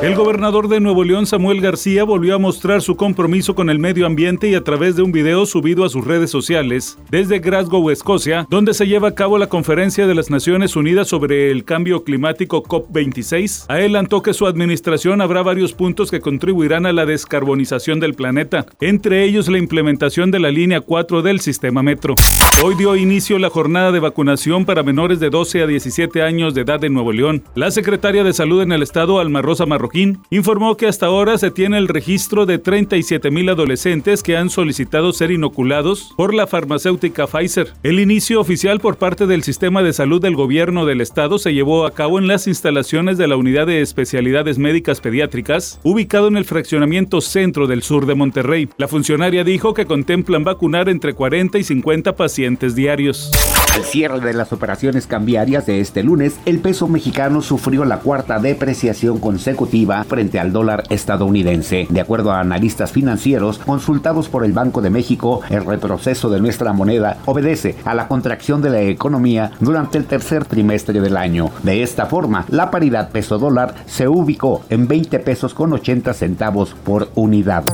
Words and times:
El 0.00 0.14
gobernador 0.14 0.68
de 0.68 0.78
Nuevo 0.78 1.02
León, 1.02 1.26
Samuel 1.26 1.60
García, 1.60 2.04
volvió 2.04 2.36
a 2.36 2.38
mostrar 2.38 2.82
su 2.82 2.94
compromiso 2.94 3.56
con 3.56 3.68
el 3.68 3.80
medio 3.80 4.06
ambiente 4.06 4.48
y 4.48 4.54
a 4.54 4.62
través 4.62 4.94
de 4.94 5.02
un 5.02 5.10
video 5.10 5.44
subido 5.44 5.84
a 5.84 5.88
sus 5.88 6.06
redes 6.06 6.30
sociales 6.30 6.96
desde 7.10 7.40
Glasgow, 7.40 7.90
Escocia, 7.90 8.46
donde 8.48 8.74
se 8.74 8.86
lleva 8.86 9.08
a 9.08 9.14
cabo 9.16 9.38
la 9.38 9.48
conferencia 9.48 10.06
de 10.06 10.14
las 10.14 10.30
Naciones 10.30 10.76
Unidas 10.76 11.08
sobre 11.08 11.50
el 11.50 11.64
cambio 11.64 12.04
climático 12.04 12.62
COP26, 12.62 13.64
adelantó 13.66 14.22
que 14.22 14.34
su 14.34 14.46
administración 14.46 15.20
habrá 15.20 15.42
varios 15.42 15.72
puntos 15.72 16.12
que 16.12 16.20
contribuirán 16.20 16.86
a 16.86 16.92
la 16.92 17.04
descarbonización 17.04 17.98
del 17.98 18.14
planeta, 18.14 18.66
entre 18.80 19.24
ellos 19.24 19.48
la 19.48 19.58
implementación 19.58 20.30
de 20.30 20.38
la 20.38 20.52
línea 20.52 20.80
4 20.80 21.22
del 21.22 21.40
sistema 21.40 21.82
metro. 21.82 22.14
Hoy 22.62 22.76
dio 22.76 22.94
inicio 22.94 23.36
la 23.40 23.50
jornada 23.50 23.90
de 23.90 23.98
vacunación 23.98 24.64
para 24.64 24.84
menores 24.84 25.18
de 25.18 25.30
12 25.30 25.62
a 25.62 25.66
17 25.66 26.22
años 26.22 26.54
de 26.54 26.60
edad 26.60 26.84
en 26.84 26.94
Nuevo 26.94 27.12
León. 27.12 27.42
La 27.56 27.72
secretaria 27.72 28.22
de 28.22 28.32
Salud 28.32 28.62
en 28.62 28.70
el 28.70 28.84
estado, 28.84 29.18
Alma 29.18 29.42
Rosa 29.42 29.66
Marroquín, 29.88 30.20
informó 30.30 30.76
que 30.76 30.86
hasta 30.86 31.06
ahora 31.06 31.38
se 31.38 31.50
tiene 31.50 31.78
el 31.78 31.88
registro 31.88 32.44
de 32.46 32.58
37 32.58 33.30
mil 33.30 33.48
adolescentes 33.48 34.22
que 34.22 34.36
han 34.36 34.50
solicitado 34.50 35.12
ser 35.12 35.30
inoculados 35.30 36.12
por 36.16 36.34
la 36.34 36.46
farmacéutica 36.46 37.26
Pfizer. 37.26 37.72
El 37.82 37.98
inicio 37.98 38.40
oficial 38.40 38.80
por 38.80 38.96
parte 38.96 39.26
del 39.26 39.42
sistema 39.42 39.82
de 39.82 39.92
salud 39.92 40.20
del 40.20 40.36
gobierno 40.36 40.84
del 40.84 41.00
estado 41.00 41.38
se 41.38 41.54
llevó 41.54 41.86
a 41.86 41.92
cabo 41.92 42.18
en 42.18 42.28
las 42.28 42.46
instalaciones 42.46 43.16
de 43.16 43.28
la 43.28 43.36
Unidad 43.36 43.66
de 43.66 43.80
Especialidades 43.80 44.58
Médicas 44.58 45.00
Pediátricas, 45.00 45.80
ubicado 45.82 46.28
en 46.28 46.36
el 46.36 46.44
fraccionamiento 46.44 47.20
centro 47.20 47.66
del 47.66 47.82
sur 47.82 48.06
de 48.06 48.14
Monterrey. 48.14 48.68
La 48.76 48.88
funcionaria 48.88 49.44
dijo 49.44 49.72
que 49.72 49.86
contemplan 49.86 50.44
vacunar 50.44 50.88
entre 50.88 51.14
40 51.14 51.58
y 51.58 51.64
50 51.64 52.14
pacientes 52.14 52.74
diarios. 52.74 53.30
Al 53.74 53.84
cierre 53.84 54.20
de 54.20 54.34
las 54.34 54.52
operaciones 54.52 55.06
cambiarias 55.06 55.66
de 55.66 55.80
este 55.80 56.02
lunes, 56.02 56.38
el 56.46 56.58
peso 56.58 56.88
mexicano 56.88 57.42
sufrió 57.42 57.84
la 57.84 57.98
cuarta 57.98 58.38
depreciación 58.38 59.18
consecutiva 59.18 60.02
frente 60.04 60.40
al 60.40 60.52
dólar 60.52 60.84
estadounidense. 60.90 61.86
De 61.90 62.00
acuerdo 62.00 62.32
a 62.32 62.40
analistas 62.40 62.92
financieros 62.92 63.58
consultados 63.58 64.28
por 64.28 64.44
el 64.44 64.52
Banco 64.52 64.80
de 64.80 64.90
México, 64.90 65.42
el 65.50 65.64
retroceso 65.64 66.30
de 66.30 66.40
nuestra 66.40 66.72
moneda 66.72 67.18
obedece 67.26 67.76
a 67.84 67.94
la 67.94 68.08
contracción 68.08 68.62
de 68.62 68.70
la 68.70 68.80
economía 68.82 69.52
durante 69.60 69.98
el 69.98 70.06
tercer 70.06 70.44
trimestre 70.44 71.00
del 71.00 71.16
año. 71.16 71.50
De 71.62 71.82
esta 71.82 72.06
forma, 72.06 72.46
la 72.48 72.70
paridad 72.70 73.10
peso-dólar 73.10 73.74
se 73.86 74.08
ubicó 74.08 74.64
en 74.70 74.88
20 74.88 75.18
pesos 75.20 75.54
con 75.54 75.72
80 75.72 76.14
centavos 76.14 76.74
por 76.84 77.10
unidad. 77.14 77.64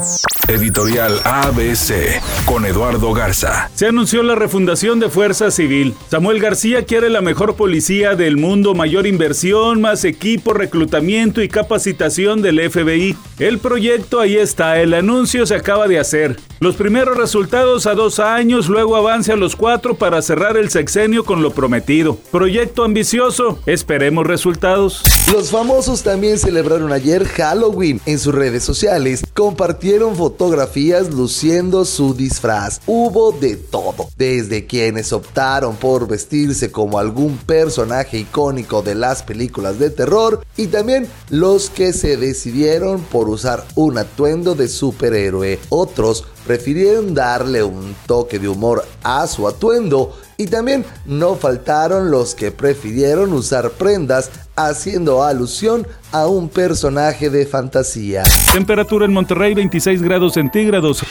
Editorial 0.49 1.19
ABC 1.25 2.21
con 2.45 2.67
Eduardo 2.67 3.15
Garza. 3.15 3.71
Se 3.75 3.87
anunció 3.87 4.23
la 4.23 4.35
refundación 4.35 5.01
de 5.01 5.09
Fuerza 5.09 5.51
Civil. 5.51 5.84
Samuel 6.09 6.41
García 6.41 6.85
quiere 6.85 7.11
la 7.11 7.21
mejor 7.21 7.57
policía 7.57 8.15
del 8.15 8.37
mundo, 8.37 8.75
mayor 8.75 9.07
inversión, 9.07 9.81
más 9.81 10.05
equipo, 10.05 10.55
reclutamiento 10.55 11.43
y 11.43 11.49
capacitación 11.49 12.41
del 12.41 12.61
FBI. 12.71 13.17
El 13.39 13.59
proyecto 13.59 14.21
ahí 14.21 14.37
está, 14.37 14.81
el 14.81 14.95
anuncio 14.95 15.45
se 15.47 15.57
acaba 15.57 15.89
de 15.89 15.99
hacer. 15.99 16.37
Los 16.61 16.77
primeros 16.77 17.17
resultados 17.19 17.87
a 17.87 17.95
dos 17.95 18.21
años, 18.21 18.69
luego 18.69 18.97
avance 18.97 19.33
a 19.33 19.37
los 19.37 19.57
cuatro 19.57 19.95
para 19.95 20.23
cerrar 20.23 20.57
el 20.57 20.71
sexenio 20.71 21.25
con 21.25 21.43
lo 21.43 21.51
prometido. 21.51 22.17
Proyecto 22.31 22.85
ambicioso, 22.85 23.59
esperemos 23.67 24.27
resultados. 24.27 25.03
Los 25.33 25.51
famosos 25.51 26.03
también 26.03 26.39
celebraron 26.39 26.93
ayer 26.93 27.25
Halloween. 27.27 28.01
En 28.07 28.19
sus 28.19 28.35
redes 28.35 28.63
sociales 28.63 29.24
compartieron 29.35 30.15
fotografías 30.15 31.13
luciendo 31.13 31.85
su 31.85 32.15
disfraz. 32.15 32.81
Hubo 32.87 33.33
de 33.33 33.57
todo, 33.57 34.09
desde 34.17 34.67
quienes 34.67 35.13
optaron 35.13 35.77
por 35.77 36.07
vestirse 36.07 36.71
como 36.71 36.99
algún 36.99 37.37
personaje 37.39 38.19
icónico 38.19 38.83
de 38.83 38.95
las 38.95 39.23
películas 39.23 39.79
de 39.79 39.91
terror 39.91 40.45
y 40.57 40.69
también 40.69 41.09
los 41.31 41.69
que 41.69 41.93
se 41.93 42.17
decidieron 42.17 43.01
por 43.03 43.29
usar 43.29 43.65
un 43.75 43.99
atuendo 43.99 44.55
de 44.55 44.69
superhéroe. 44.69 45.59
Otros 45.69 46.25
prefirieron 46.47 47.15
darle 47.15 47.63
un 47.65 47.97
toque 48.07 48.39
de 48.39 48.49
humor 48.49 48.85
a 49.03 49.27
su 49.27 49.49
atuendo 49.49 50.17
y 50.37 50.47
también 50.47 50.85
no 51.07 51.37
faltaron 51.37 52.11
los 52.11 52.35
que 52.35 52.51
prefirieron 52.51 53.33
usar 53.33 53.71
prendas 53.71 54.31
haciendo 54.57 55.23
alusión 55.23 55.87
a 56.13 56.27
un 56.27 56.49
personaje 56.49 57.31
de 57.31 57.47
fantasía. 57.47 58.23
Temperatura 58.53 59.05
en 59.07 59.13
Monterrey 59.13 59.55
26 59.55 60.03
grados 60.03 60.35
centígrados. 60.35 61.03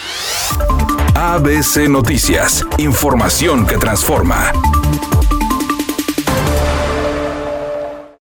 ABC 1.16 1.90
Noticias, 1.90 2.66
información 2.78 3.66
que 3.66 3.78
transforma. 3.78 4.52